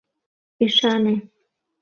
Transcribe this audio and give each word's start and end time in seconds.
Ӱшане! 0.63 1.15